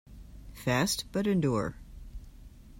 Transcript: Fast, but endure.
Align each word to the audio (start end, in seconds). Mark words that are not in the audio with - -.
Fast, 0.55 1.03
but 1.11 1.27
endure. 1.27 1.75